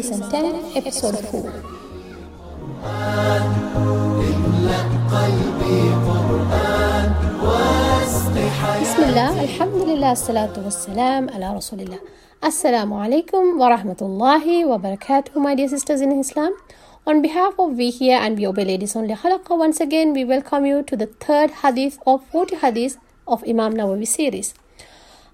[0.00, 1.52] Season 10, Episode 4
[8.80, 12.00] Bismillah, alhamdulillah, salatu لله ala والسلام على رسول
[12.40, 16.54] Assalamu alaikum wa rahmatullahi wa barakatuh, my dear sisters in Islam.
[17.06, 20.64] On behalf of we hear and we obey ladies only halaqa, once again we welcome
[20.64, 22.96] you to the third hadith of 40 hadith
[23.26, 24.54] of Imam Nawawi series.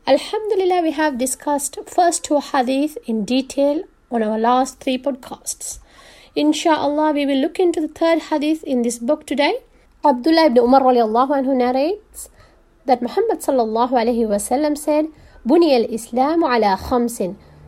[0.08, 3.84] Alhamdulillah, we have discussed first two hadith in detail
[4.15, 5.79] on our last three podcasts
[6.35, 9.53] Inshallah we will look into the third hadith in this book today
[10.03, 12.29] Abdullah ibn Umar radiallahu anhu narrates
[12.85, 15.05] that Muhammad sallallahu alayhi wasallam said,
[15.45, 17.23] بني الإسلام على خمس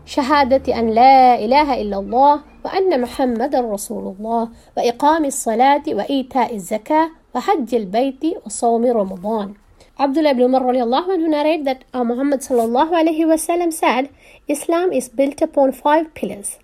[0.06, 7.76] شهادة أن لا إله إلا الله وأن محمد رسول الله وإقام الصلاة وإيتاء الزكاة وحج
[7.76, 9.54] البيت وصوم رمضان
[9.94, 14.10] Abdullah ibn Umar radiallahu anhu narrate that uh, Muhammad sallallahu alayhi wasallam said,
[14.49, 16.59] Islam is built upon five pillars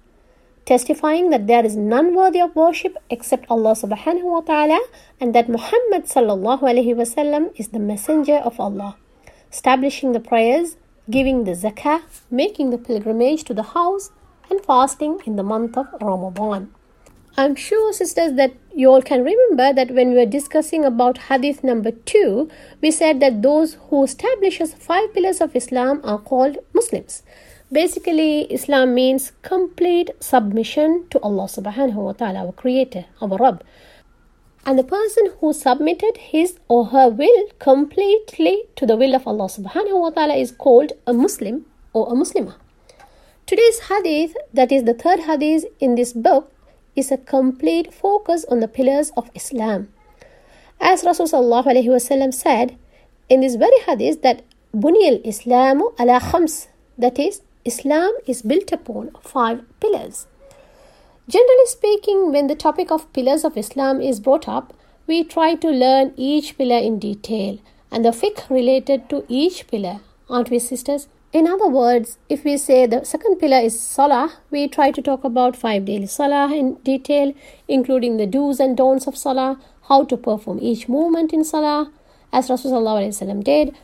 [0.67, 4.81] testifying that there is none worthy of worship except Allah subhanahu wa ta'ala
[5.21, 8.97] and that Muhammad sallallahu alaihi wasallam is the messenger of Allah
[9.53, 10.77] establishing the prayers
[11.11, 14.11] giving the zakah making the pilgrimage to the house
[14.51, 16.73] and fasting in the month of Ramadan
[17.37, 21.65] I'm sure, sisters, that you all can remember that when we were discussing about hadith
[21.65, 22.49] number two,
[22.81, 27.25] we said that those who establishes five pillars of Islam are called Muslims.
[27.73, 33.65] Basically, Islam means complete submission to Allah subhanahu wa ta'ala, our creator, our Rabb.
[34.67, 39.47] And the person who submitted his or her will completely to the will of Allah
[39.47, 42.55] subhanahu wa ta'ala is called a Muslim or a Muslimah.
[43.47, 46.53] Today's hadith, that is the third hadith in this book,
[46.95, 49.89] is a complete focus on the pillars of Islam.
[50.81, 52.77] As Rasulullah said
[53.29, 54.43] in this very hadith that
[54.75, 56.69] Buniyal Islamu ala khams,
[56.99, 60.27] that is, Islam is built upon five pillars.
[61.29, 64.75] Generally speaking, when the topic of pillars of Islam is brought up,
[65.07, 67.59] we try to learn each pillar in detail
[67.91, 71.09] and the fiqh related to each pillar, aren't we, sisters?
[71.33, 75.25] In other words, if we say the second pillar is Salah, we try to talk
[75.25, 77.33] about five daily Salah in detail,
[77.67, 79.59] including the do's and don'ts of Salah,
[79.89, 81.91] how to perform each movement in Salah,
[82.33, 83.75] as Rasulullah did,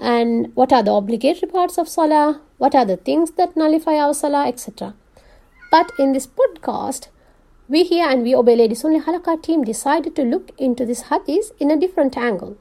[0.00, 4.14] and what are the obligatory parts of Salah, what are the things that nullify our
[4.14, 4.94] Salah, etc.
[5.70, 7.08] But in this podcast,
[7.68, 11.52] we hear and we obey Ladies Only Halaqa team decided to look into this hadith
[11.60, 12.56] in a different angle.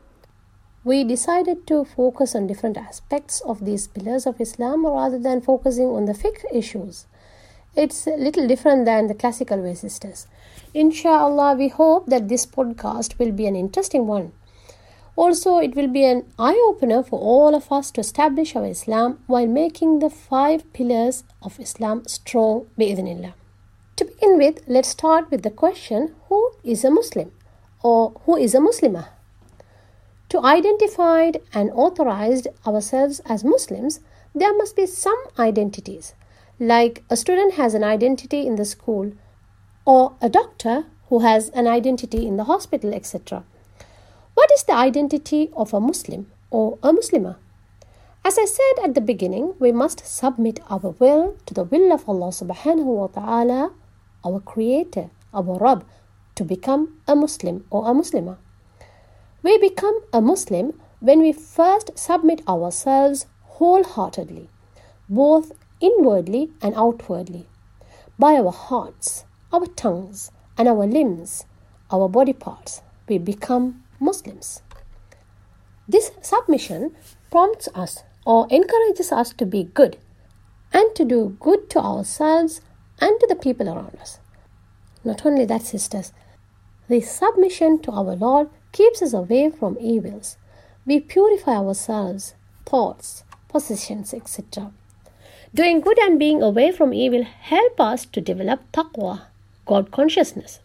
[0.83, 5.87] We decided to focus on different aspects of these pillars of Islam rather than focusing
[5.87, 7.07] on the fiqh issues.
[7.75, 10.27] It's a little different than the classical way, sisters.
[10.73, 14.33] Inshallah, we hope that this podcast will be an interesting one.
[15.23, 19.19] Also, it will be an eye opener for all of us to establish our Islam
[19.27, 22.67] while making the five pillars of Islam strong.
[22.77, 27.33] To begin with, let's start with the question who is a Muslim
[27.83, 29.09] or who is a Muslimah?
[30.29, 33.99] To identify and authorize ourselves as Muslims,
[34.33, 36.13] there must be some identities,
[36.61, 39.11] like a student has an identity in the school,
[39.83, 43.43] or a doctor who has an identity in the hospital, etc.
[44.39, 47.35] What is the identity of a Muslim or a Muslimah?
[48.23, 52.07] As I said at the beginning, we must submit our will to the will of
[52.07, 53.73] Allah subhanahu wa ta'ala,
[54.23, 55.83] our creator, our Rabb,
[56.35, 58.37] to become a Muslim or a Muslimah.
[59.43, 63.25] We become a Muslim when we first submit ourselves
[63.59, 64.47] wholeheartedly,
[65.09, 65.51] both
[65.81, 67.45] inwardly and outwardly,
[68.17, 71.43] by our hearts, our tongues, and our limbs,
[71.91, 72.81] our body parts.
[73.09, 74.61] We become Muslims.
[75.87, 76.95] This submission
[77.31, 79.97] prompts us or encourages us to be good
[80.71, 82.61] and to do good to ourselves
[83.01, 84.19] and to the people around us.
[85.03, 86.13] Not only that, sisters,
[86.87, 90.37] this submission to our Lord keeps us away from evils.
[90.85, 92.35] We purify ourselves,
[92.65, 94.71] thoughts, possessions, etc.
[95.53, 99.23] Doing good and being away from evil help us to develop taqwa,
[99.65, 100.59] God consciousness.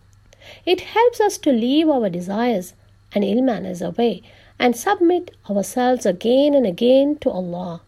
[0.66, 2.74] It helps us to leave our desires
[3.14, 4.22] and ill manners away
[4.58, 7.82] and submit ourselves again and again to Allah.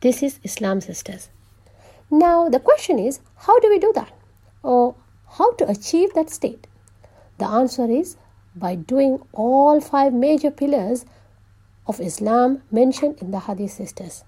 [0.00, 1.28] This is Islam, sisters.
[2.10, 4.12] Now, the question is how do we do that?
[4.62, 4.94] Or
[5.38, 6.66] how to achieve that state?
[7.38, 8.16] The answer is
[8.56, 11.04] by doing all five major pillars
[11.86, 14.24] of Islam mentioned in the Hadith sisters.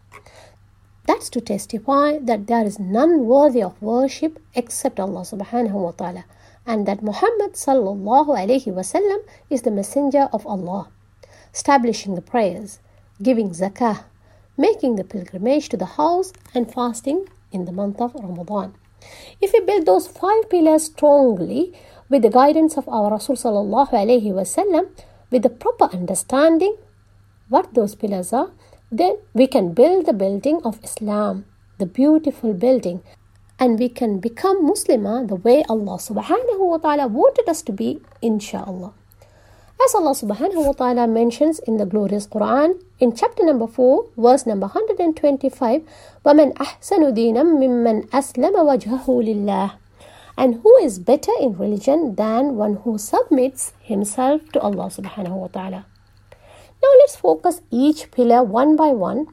[1.06, 6.24] That's to testify that there is none worthy of worship except Allah subhanahu wa ta'ala
[6.70, 9.20] and that Muhammad wasallam
[9.54, 10.88] is the messenger of Allah,
[11.52, 12.78] establishing the prayers,
[13.20, 14.04] giving zakah,
[14.56, 18.74] making the pilgrimage to the house and fasting in the month of Ramadan.
[19.40, 21.74] If we build those five pillars strongly
[22.08, 24.84] with the guidance of our Rasul wasallam,
[25.32, 26.76] with the proper understanding
[27.48, 28.50] what those pillars are,
[28.92, 31.46] then we can build the building of Islam,
[31.78, 33.02] the beautiful building,
[33.59, 38.01] and we can become Muslimah the way Allah subhanahu wa ta'ala wanted us to be,
[38.21, 38.93] inshallah.
[39.83, 44.45] As Allah subhanahu wa ta'ala mentions in the glorious Quran in chapter number 4, verse
[44.45, 45.83] number 125,
[46.25, 49.71] وَمَنْ أَحْسَنُ دِينًا مِمَّنْ أَسْلَمَ وَجْهَهُ لِلَّهِ
[50.37, 55.47] And who is better in religion than one who submits himself to Allah subhanahu wa
[55.47, 55.85] ta'ala?
[56.83, 59.27] Now let's focus each pillar one by one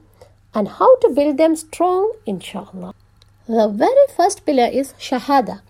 [0.55, 2.95] and how to build them strong, inshallah.
[3.50, 5.62] The very first pillar is Shahada.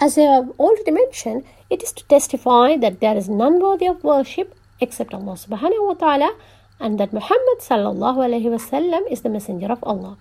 [0.00, 4.02] As I have already mentioned, it is to testify that there is none worthy of
[4.02, 6.36] worship except Allah subhanahu wa ta'ala
[6.80, 10.18] and that Muhammad sallallahu alayhi wasallam is the messenger of Allah.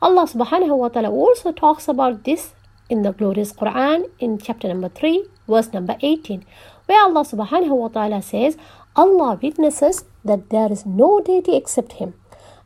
[0.00, 2.54] Allah subhanahu wa ta'ala also talks about this
[2.88, 6.46] in the glorious Quran in chapter number 3 verse number 18
[6.86, 8.56] where Allah subhanahu wa ta'ala says
[8.96, 12.14] Allah witnesses that there is no deity except him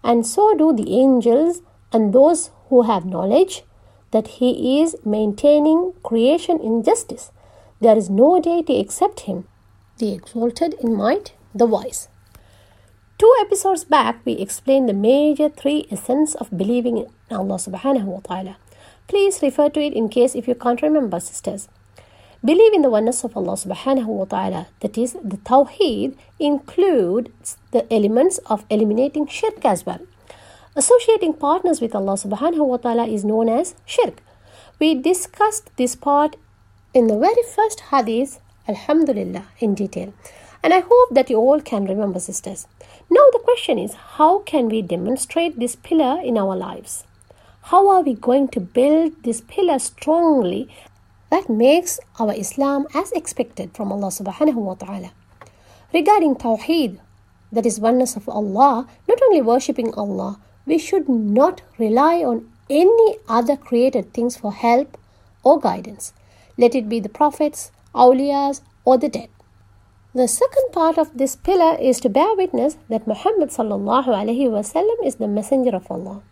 [0.04, 3.62] and so do the angels and those who have knowledge
[4.10, 7.30] that he is maintaining creation in justice.
[7.80, 9.46] There is no deity except him,
[9.98, 12.08] the exalted in might, the wise.
[13.18, 18.20] Two episodes back, we explained the major three essence of believing in Allah subhanahu wa
[18.20, 18.56] ta'ala.
[19.08, 21.68] Please refer to it in case if you can't remember, sisters.
[22.42, 27.84] Believe in the oneness of Allah subhanahu wa ta'ala, that is, the Tawheed includes the
[27.92, 30.00] elements of eliminating shirk as well.
[30.76, 34.22] Associating partners with Allah subhanahu wa ta'ala is known as shirk.
[34.78, 36.36] We discussed this part
[36.94, 38.38] in the very first hadith,
[38.68, 40.14] Alhamdulillah, in detail.
[40.62, 42.68] And I hope that you all can remember, sisters.
[43.10, 47.02] Now, the question is how can we demonstrate this pillar in our lives?
[47.62, 50.68] How are we going to build this pillar strongly
[51.30, 55.10] that makes our Islam as expected from Allah subhanahu wa ta'ala?
[55.92, 57.00] Regarding Tawheed,
[57.50, 60.38] that is oneness of Allah, not only worshipping Allah,
[60.70, 64.96] we should not rely on any other created things for help
[65.42, 66.12] or guidance.
[66.56, 69.30] Let it be the prophets, awliyas, or the dead.
[70.14, 75.74] The second part of this pillar is to bear witness that Muhammad is the messenger
[75.74, 76.22] of Allah.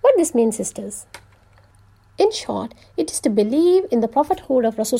[0.00, 1.06] What this means, sisters?
[2.16, 4.98] In short, it is to believe in the prophethood of Rasul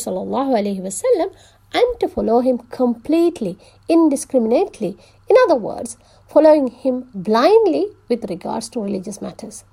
[1.73, 4.97] and to follow him completely, indiscriminately.
[5.29, 5.97] In other words,
[6.29, 9.65] following him blindly with regards to religious matters.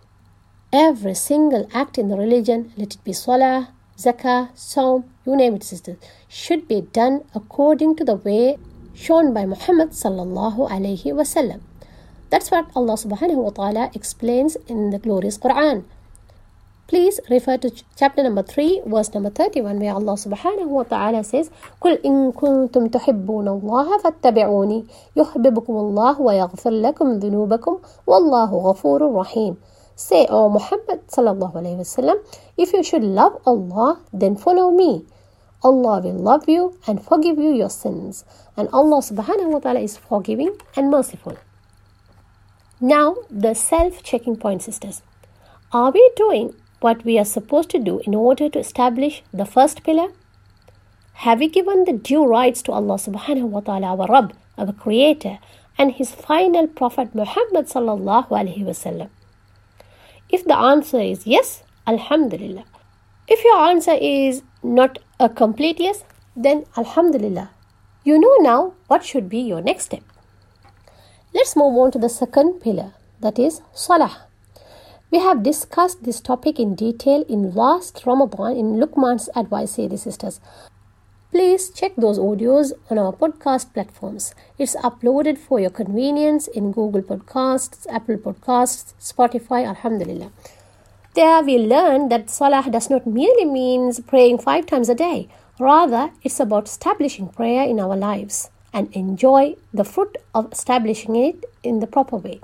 [0.73, 5.63] Every single act in the religion, let it be salah, zakah, saum, you name it,
[5.63, 5.97] sisters,
[6.27, 8.57] should be done according to the way
[8.93, 11.61] shown by Muhammad sallallahu alaihi wasallam.
[12.29, 15.85] That's what Allah subhanahu wa ta'ala explains in the glorious Quran.
[16.90, 21.48] Please refer to chapter number 3, verse number 31, where Allah subhanahu wa ta'ala says,
[21.80, 24.86] قُلْ إِن كُنتُمْ تُحِبُّونَ اللَّهَ فَاتَّبِعُونِي
[25.16, 29.56] يُحْبِبُكُمُ اللَّهُ وَيَغْفِرْ لَكُمْ ذُنُوبَكُمْ وَاللَّهُ غَفُورٌ رَحِيمٌ
[29.94, 32.16] Say, O Muhammad sallallahu alayhi wasallam,
[32.56, 35.06] if you should love Allah, then follow me.
[35.62, 38.24] Allah will love you and forgive you your sins.
[38.56, 41.38] And Allah subhanahu wa ta'ala is forgiving and merciful.
[42.80, 45.02] Now, the self checking point, sisters.
[45.70, 49.83] Are we doing what we are supposed to do in order to establish the first
[49.83, 50.09] pillar?
[51.25, 55.39] Have we given the due rights to Allah subhanahu wa ta'ala, our Rabb, our Creator,
[55.77, 59.09] and His final Prophet Muhammad sallallahu alayhi wasallam?
[60.29, 62.65] If the answer is yes, Alhamdulillah.
[63.27, 66.03] If your answer is not a complete yes,
[66.35, 67.49] then Alhamdulillah.
[68.03, 70.03] You know now what should be your next step.
[71.33, 74.27] Let's move on to the second pillar, that is Salah.
[75.15, 80.41] We have discussed this topic in detail in last Ramadan in Luqman's Advice series, sisters.
[81.31, 84.35] Please check those audios on our podcast platforms.
[84.57, 90.33] It's uploaded for your convenience in Google Podcasts, Apple Podcasts, Spotify, Alhamdulillah.
[91.13, 95.29] There we learn that Salah does not merely means praying five times a day.
[95.61, 101.45] Rather, it's about establishing prayer in our lives and enjoy the fruit of establishing it
[101.63, 102.41] in the proper way.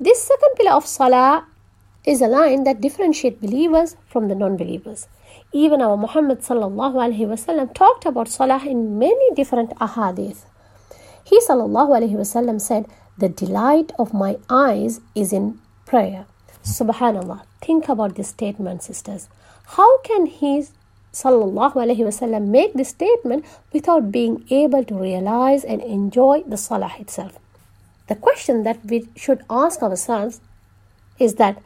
[0.00, 1.46] This second pillar of Salah
[2.04, 5.06] is a line that differentiates believers from the non-believers.
[5.52, 10.44] Even our Muhammad sallallahu alaihi wasallam talked about Salah in many different ahadith.
[11.24, 16.26] He sallallahu alaihi wasallam said, "The delight of my eyes is in prayer."
[16.62, 17.42] Subhanallah.
[17.60, 19.28] Think about this statement, sisters.
[19.76, 20.54] How can he
[21.14, 26.92] sallallahu alaihi wasallam make this statement without being able to realize and enjoy the salah
[26.98, 27.38] itself.
[28.08, 30.40] The question that we should ask ourselves
[31.18, 31.62] is that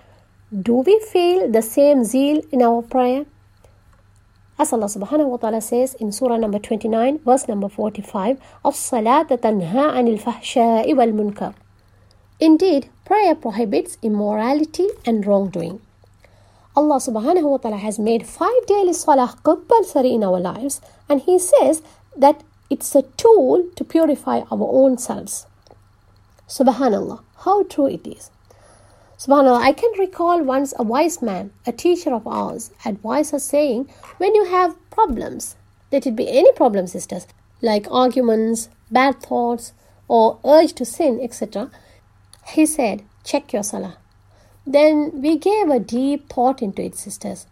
[0.61, 3.25] do we feel the same zeal in our prayer?
[4.59, 9.97] As Allah subhanahu wa ta'ala says in Surah number 29, verse number 45, الصلاة تنهى
[9.97, 11.53] عن الفحشاء والمنكر.
[12.39, 15.81] Indeed, prayer prohibits immorality and wrongdoing.
[16.75, 21.39] Allah subhanahu wa ta'ala has made five daily salah compulsory in our lives, and He
[21.39, 21.81] says
[22.15, 25.47] that it's a tool to purify our own selves.
[26.47, 28.29] Subhanallah, how true it is.
[29.18, 33.90] Subhanallah, I can recall once a wise man, a teacher of ours, advised us saying,
[34.18, 35.56] when you have problems,
[35.90, 37.26] let it be any problem, sisters,
[37.60, 39.72] like arguments, bad thoughts,
[40.06, 41.68] or urge to sin, etc.,
[42.46, 43.96] he said, check your salah.
[44.64, 47.46] Then we gave a deep thought into it, sisters.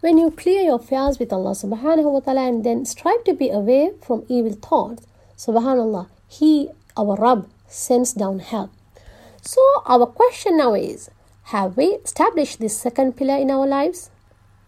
[0.00, 3.50] When you clear your fears with Allah subhanahu wa ta'ala and then strive to be
[3.50, 5.04] away from evil thoughts,
[5.36, 8.70] subhanallah, He, our Rabb, sends down help.
[9.46, 11.08] So, our question now is
[11.54, 14.10] Have we established this second pillar in our lives?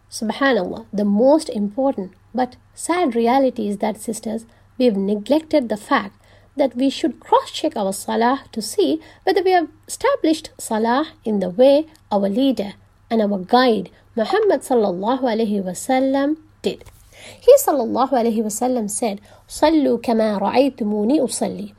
[0.08, 4.46] Subhanallah, the most important but sad reality is that, sisters,
[4.78, 6.14] we've neglected the fact
[6.56, 11.40] that we should cross check our salah to see whether we have established salah in
[11.40, 12.74] the way our leader
[13.10, 16.84] and our guide Muhammad sallallahu alaihi wasallam did.
[17.40, 21.74] He sallallahu alaihi wasallam said, "Sallu kama ra'aytumuni usalli."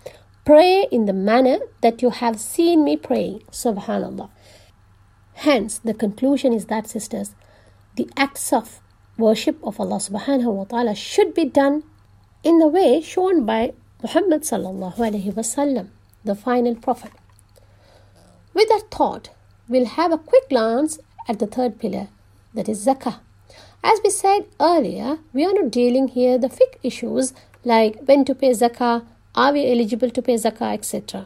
[0.50, 3.44] Pray in the manner that you have seen me praying.
[3.51, 4.32] Subhanallah.
[5.34, 7.36] Hence, the conclusion is that, sisters,
[7.98, 8.82] the acts of
[9.15, 11.84] worship of Allah subhanahu wa ta'ala should be done
[12.44, 15.89] in the way shown by Muhammad sallallahu alayhi wasallam,
[16.25, 17.12] the final prophet.
[18.56, 19.29] With that thought,
[19.68, 22.08] we'll have a quick glance at the third pillar,
[22.56, 23.20] that is zakah.
[23.84, 28.34] As we said earlier, we are not dealing here the fiqh issues like when to
[28.34, 29.06] pay zakah,
[29.39, 31.25] are we eligible to pay zakah, etc.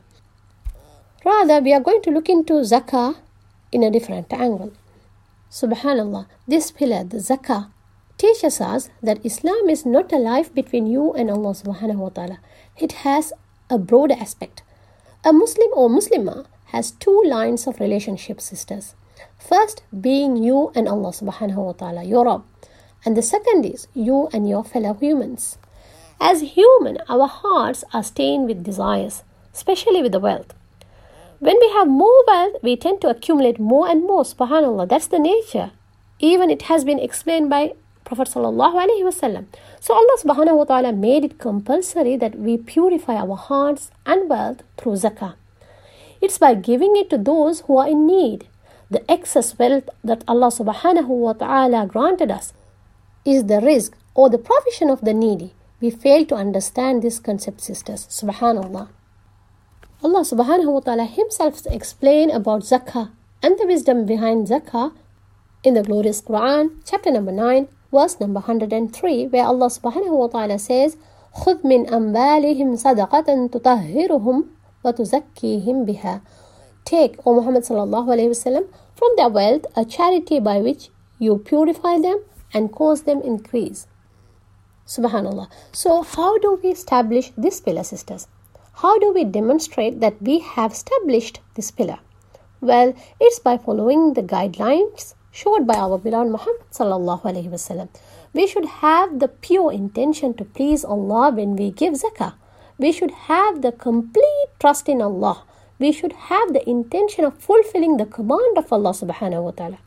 [1.25, 3.15] Rather, we are going to look into zakah
[3.71, 4.71] in a different angle.
[5.49, 7.71] Subhanallah, this pillar, the zakah,
[8.19, 12.37] teaches us that Islam is not a life between you and Allah subhanahu wa ta'ala.
[12.77, 13.33] It has
[13.67, 14.61] a broader aspect.
[15.25, 18.93] A Muslim or Muslimah has two lines of relationship, sisters.
[19.39, 22.43] First, being you and Allah subhanahu wa ta'ala, your Rabb.
[23.05, 25.57] And the second is you and your fellow humans.
[26.19, 30.53] As human, our hearts are stained with desires, especially with the wealth.
[31.39, 34.23] When we have more wealth, we tend to accumulate more and more.
[34.23, 35.71] Subhanallah, that's the nature.
[36.19, 37.73] Even it has been explained by
[38.05, 39.45] Prophet sallallahu alaihi wasallam.
[39.79, 44.63] So Allah subhanahu wa ta'ala made it compulsory that we purify our hearts and wealth
[44.77, 45.35] through zakah.
[46.21, 48.47] It's by giving it to those who are in need.
[48.89, 52.53] The excess wealth that Allah subhanahu wa ta'ala granted us
[53.25, 55.53] is the rizq or the provision of the needy.
[55.82, 58.06] We fail to understand this concept, sisters.
[58.10, 58.88] Subhanallah.
[60.02, 63.10] Allah subhanahu wa ta'ala himself explained about zakah
[63.42, 64.92] and the wisdom behind zakah
[65.64, 70.58] in the glorious Quran, chapter number 9, verse number 103, where Allah subhanahu wa ta'ala
[70.58, 70.96] says,
[71.34, 74.44] خذ من أنبالهم صدقة تطهرهم
[74.84, 76.20] وتزكيهم بها.
[76.84, 81.98] Take, O Muhammad sallallahu alayhi wasallam, from their wealth a charity by which you purify
[81.98, 82.22] them
[82.54, 83.86] and cause them increase.
[84.85, 85.47] Subhanallah.
[85.71, 88.27] So, how do we establish this pillar, sisters?
[88.75, 91.99] How do we demonstrate that we have established this pillar?
[92.59, 97.89] Well, it's by following the guidelines showed by our beloved Muhammad.
[98.33, 102.33] We should have the pure intention to please Allah when we give zakah.
[102.77, 105.43] We should have the complete trust in Allah.
[105.79, 109.77] We should have the intention of fulfilling the command of Allah subhanahu wa ta'ala.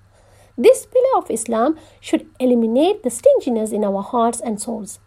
[0.58, 4.98] This pillar of Islam should eliminate the stinginess in our hearts and souls.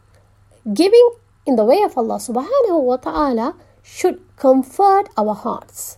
[0.71, 1.09] Giving
[1.45, 5.97] in the way of Allah subhanahu wa ta'ala should comfort our hearts.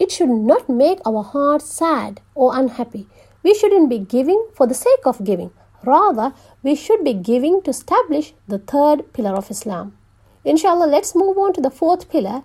[0.00, 3.06] It should not make our hearts sad or unhappy.
[3.44, 5.52] We shouldn't be giving for the sake of giving.
[5.84, 9.96] Rather, we should be giving to establish the third pillar of Islam.
[10.44, 12.42] Inshallah, let's move on to the fourth pillar,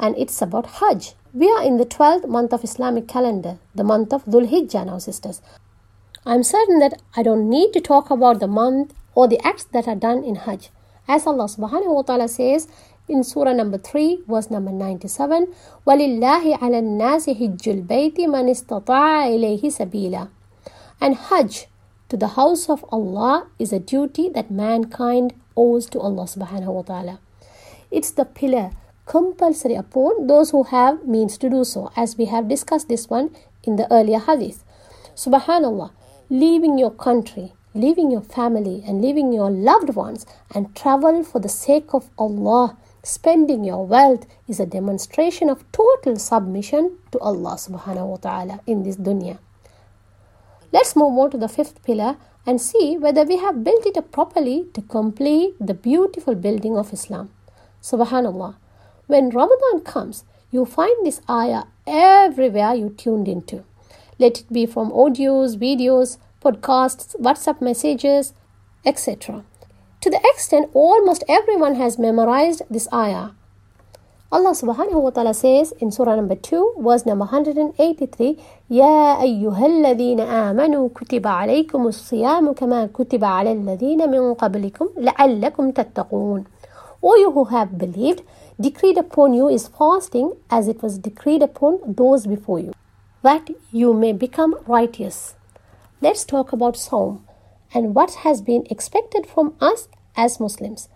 [0.00, 1.14] and it's about Hajj.
[1.32, 4.98] We are in the 12th month of Islamic calendar, the month of Dhul Hijjah now,
[4.98, 5.40] sisters.
[6.25, 9.87] I'm certain that I don't need to talk about the month or the acts that
[9.87, 10.69] are done in Hajj.
[11.07, 12.67] As Allah subhanahu wa ta'ala says
[13.07, 15.53] in Surah number 3, verse number 97,
[15.85, 20.29] وَلِلَّهِ عَلَى النَّاسِ حِجُّ الْبَيْتِ مَنِ اسْتَطَاعَ إِلَيْهِ سَبِيلًا
[21.01, 21.67] And Hajj
[22.09, 26.81] to the house of Allah is a duty that mankind owes to Allah subhanahu wa
[26.83, 27.19] ta'ala.
[27.89, 28.71] It's the pillar
[29.05, 33.35] compulsory upon those who have means to do so, as we have discussed this one
[33.63, 34.63] in the earlier hadith.
[35.15, 35.91] Subhanallah,
[36.28, 41.48] leaving your country, leaving your family and leaving your loved ones and travel for the
[41.48, 48.06] sake of Allah, spending your wealth is a demonstration of total submission to Allah subhanahu
[48.06, 49.38] wa ta'ala in this dunya.
[50.72, 54.10] Let's move on to the fifth pillar and see whether we have built it up
[54.10, 57.30] properly to complete the beautiful building of Islam.
[57.82, 58.56] Subhanallah.
[59.06, 63.64] When Ramadan comes, you find this ayah everywhere you tuned into
[64.19, 68.33] Let it be from audios, videos, podcasts, WhatsApp messages,
[68.85, 69.43] etc.
[70.01, 73.29] To the extent almost everyone has memorized this ayah.
[74.31, 78.37] Allah subhanahu wa ta'ala says in Surah number 2, verse number 183,
[78.69, 86.45] يا أيها الذين آمنوا كتب عليكم الصيام كما كتب على الذين من قبلكم لعلكم تتقون.
[87.03, 88.21] O you who have believed,
[88.59, 92.71] decreed upon you is fasting as it was decreed upon those before you,
[93.22, 95.34] that you may become righteous.
[96.00, 97.24] Let's talk about Saum
[97.74, 100.88] and what has been expected from us as Muslims.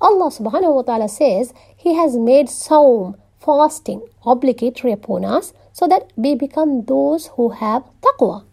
[0.00, 6.12] Allah subhanahu wa ta'ala says He has made Saum, fasting, obligatory upon us so that
[6.16, 8.44] we become those who have taqwa,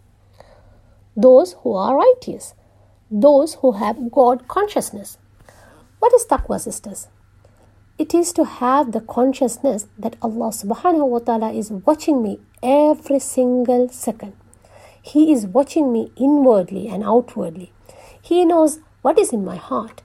[1.16, 2.54] those who are righteous,
[3.10, 5.18] those who have God consciousness.
[5.98, 7.08] What is taqwa, sisters?
[7.98, 13.18] It is to have the consciousness that Allah subhanahu wa ta'ala is watching me every
[13.18, 14.34] single second.
[15.00, 17.72] He is watching me inwardly and outwardly.
[18.20, 20.02] He knows what is in my heart,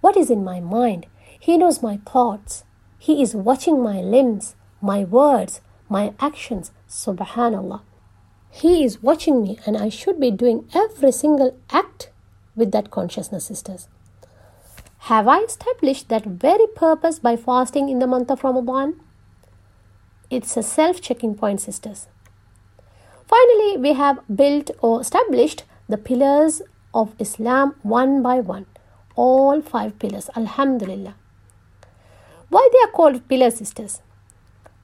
[0.00, 1.06] what is in my mind.
[1.40, 2.64] He knows my thoughts.
[2.98, 6.70] He is watching my limbs, my words, my actions.
[6.88, 7.80] Subhanallah.
[8.50, 12.10] He is watching me, and I should be doing every single act
[12.54, 13.88] with that consciousness, sisters.
[15.10, 19.00] Have I established that very purpose by fasting in the month of Ramadan?
[20.28, 22.08] It's a self checking point, sisters.
[23.28, 28.66] Finally, we have built or established the pillars of Islam one by one.
[29.14, 30.28] All five pillars.
[30.34, 31.14] Alhamdulillah.
[32.48, 34.02] Why they are called pillar sisters?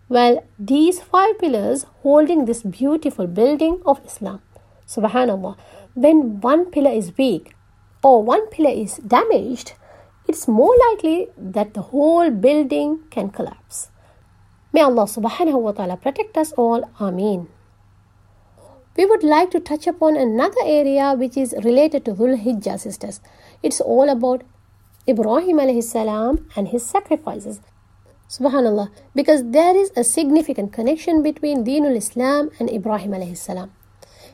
[0.08, 4.42] Well, these five pillars holding this beautiful building of Islam.
[4.86, 5.56] Subhanallah.
[5.94, 7.56] When one pillar is weak
[8.04, 9.72] or one pillar is damaged,
[10.28, 13.88] it's more likely that the whole building can collapse.
[14.72, 16.88] May Allah subhanahu wa ta'ala protect us all.
[16.98, 17.48] Ameen.
[18.96, 23.20] We would like to touch upon another area which is related to Dhul Hijjah, sisters.
[23.62, 24.44] It's all about
[25.06, 27.60] Ibrahim alayhi salam and his sacrifices.
[28.30, 33.72] Subhanallah, because there is a significant connection between Deenul Islam and Ibrahim alayhi salam.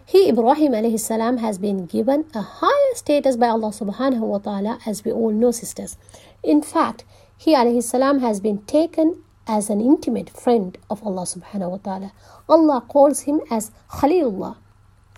[0.06, 4.78] He, Ibrahim alayhi salam, has been given a higher status by Allah subhanahu wa ta'ala,
[4.86, 5.96] as we all know, sisters.
[6.44, 7.04] In fact,
[7.36, 12.12] he alayhi salam has been taken as an intimate friend of Allah subhanahu wa ta'ala.
[12.48, 14.56] Allah calls him as Khalilullah.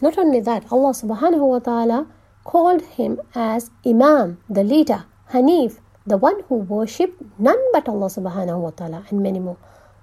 [0.01, 2.07] Not only that, Allah subhanahu wa ta'ala
[2.45, 8.61] called him as Imam, the leader, Hanif, the one who worshipped none but Allah subhanahu
[8.61, 9.59] wa ta'ala, and many more.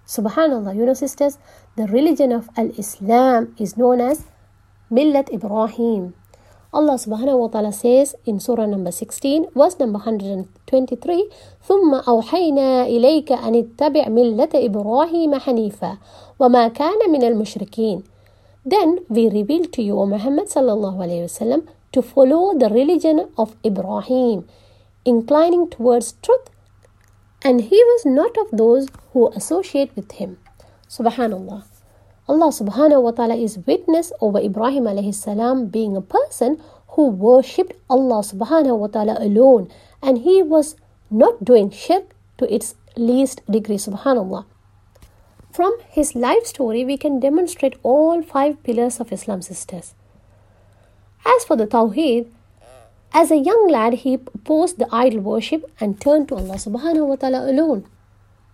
[0.06, 1.38] Subhanallah, you know, sisters,
[1.76, 4.24] the religion of Al Islam is known as
[4.92, 6.14] Millat Ibrahim.
[6.73, 11.29] Allah subhanahu wa ta'ala says in Surah number 16, verse number 123,
[11.69, 15.99] ثم أوحينا إليك أن اتبع ملة إبراهيم حنيفا
[16.41, 18.03] وما كان من المشركين.
[18.65, 23.55] Then we revealed to you, O Muhammad sallallahu alayhi wasallam, to follow the religion of
[23.63, 24.49] Ibrahim,
[25.05, 26.49] inclining towards truth,
[27.45, 30.39] and he was not of those who associate with him.
[30.89, 31.65] Subhanallah.
[32.28, 36.62] Allah subhanahu wa ta'ala is witness over Ibrahim alayhi salam being a person
[36.96, 39.70] who worshipped Allah subhanahu wa ta'ala alone
[40.02, 40.76] and he was
[41.10, 44.46] not doing shirk to its least degree subhanallah.
[45.52, 49.94] From his life story we can demonstrate all five pillars of Islam sisters.
[51.26, 52.28] As for the Tawheed,
[53.14, 57.16] as a young lad, he opposed the idol worship and turned to Allah subhanahu wa
[57.16, 57.86] ta'ala alone.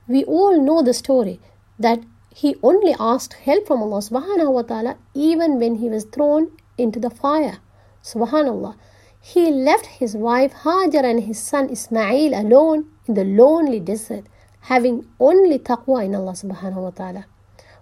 [0.07, 1.39] We all know the story
[1.79, 2.03] that
[2.36, 7.00] he only asked help from Allah subhanahu wa ta'ala even when he was thrown into
[7.00, 7.60] the fire.
[8.04, 8.76] Subhanallah.
[9.22, 14.26] He left his wife Hajar and his son Ismail alone in the lonely desert,
[14.62, 17.26] having only taqwa in Allah subhanahu wa ta'ala.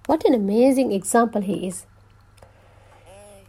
[0.06, 1.86] What an amazing example he is.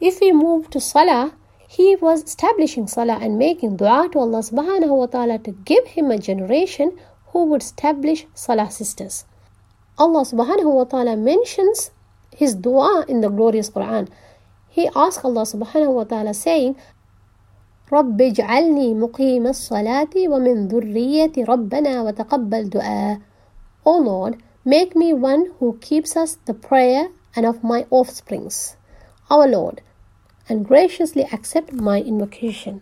[0.01, 1.35] If we move to Salah,
[1.67, 6.11] he was establishing Salah and making dua to Allah subhanahu wa ta'ala to give him
[6.11, 6.97] a generation
[7.29, 9.25] who would establish Salah sisters.
[9.98, 11.92] Allah subhanahu wa ta'ala mentions
[12.36, 14.08] his dua in the glorious Quran.
[14.70, 16.76] He asked Allah subhanahu wa ta'ala saying,
[17.92, 23.22] رب اجعلني مقيم الصلاة ومن ذريتي ربنا وتقبل دعاء.
[23.86, 28.76] O Lord, make me one who keeps us the prayer and of my offsprings.
[29.32, 29.82] Our Lord,
[30.50, 32.82] and graciously accept my invocation.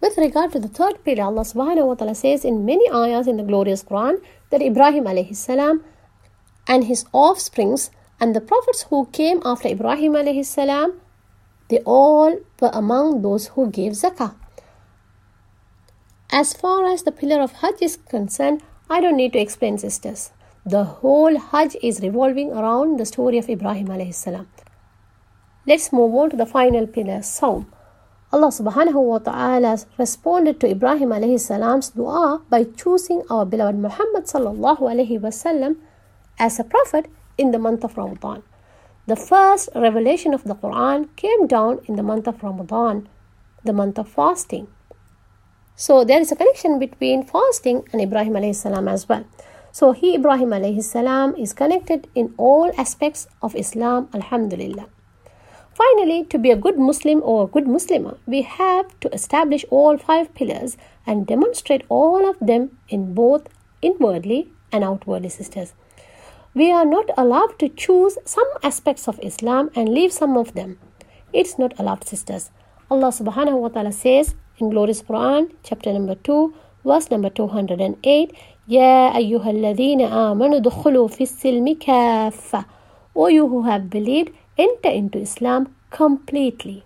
[0.00, 3.36] With regard to the third pillar, Allah subhanahu wa ta'ala says in many ayahs in
[3.36, 5.84] the glorious Quran that Ibrahim alayhi salam
[6.66, 10.94] and his offsprings and the prophets who came after Ibrahim alayhi salam,
[11.68, 14.34] they all were among those who gave zakah.
[16.32, 20.30] As far as the pillar of Hajj is concerned, I don't need to explain, sisters.
[20.64, 24.48] The whole Hajj is revolving around the story of Ibrahim alayhi salam.
[25.66, 27.66] Let's move on to the final pillar, Saum.
[28.32, 34.30] Allah subhanahu wa ta'ala responded to Ibrahim alayhi salam's dua by choosing our beloved Muhammad
[34.30, 35.82] sallallahu alayhi wasallam
[36.38, 38.44] as a prophet in the month of Ramadan.
[39.10, 43.08] The first revelation of the Quran came down in the month of Ramadan,
[43.64, 44.68] the month of fasting.
[45.74, 49.24] So there is a connection between fasting and Ibrahim alayhi salam as well.
[49.72, 54.86] So he Ibrahim alayhi salam is connected in all aspects of Islam, alhamdulillah.
[55.79, 59.97] Finally, to be a good Muslim or a good Muslimah, we have to establish all
[59.97, 63.47] five pillars and demonstrate all of them in both
[63.81, 65.73] inwardly and outwardly, sisters.
[66.53, 70.79] We are not allowed to choose some aspects of Islam and leave some of them.
[71.33, 72.51] It's not allowed, sisters.
[72.89, 76.53] Allah subhanahu wa ta'ala says in glorious Quran, chapter number 2,
[76.85, 78.31] verse number 208,
[78.67, 82.65] يا أيها الذين آمنوا دخلوا في السلم كافة
[83.17, 84.31] O you who have believed,
[84.66, 86.84] enter into Islam completely.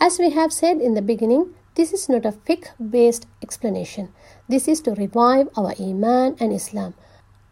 [0.00, 4.08] As we have said in the beginning, this is not a fiqh based explanation.
[4.48, 6.94] This is to revive our Iman and Islam.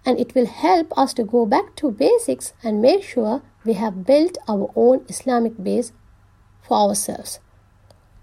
[0.04, 4.04] And it will help us to go back to basics and make sure we have
[4.06, 5.92] built our own Islamic base
[6.62, 7.38] for ourselves.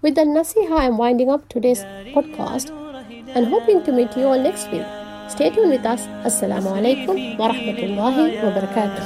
[0.02, 1.82] With the nasiha, I am winding up today's
[2.14, 2.70] podcast
[3.34, 4.86] and hoping to meet you all next week.
[5.28, 6.06] Stay tuned with us.
[6.30, 9.04] Assalamu alaikum wa rahmatullahi wa barakatuh.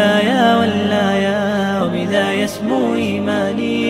[0.00, 3.89] ولا يا ولا يا وبذا يسمو إيماني.